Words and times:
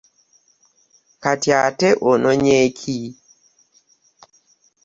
Kati 1.23 1.49
ate 1.67 1.89
ononye 2.09 2.57
ki? 2.77 2.99